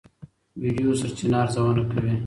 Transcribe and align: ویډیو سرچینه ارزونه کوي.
ویډیو 0.61 0.89
سرچینه 0.99 1.37
ارزونه 1.43 1.83
کوي. 1.91 2.13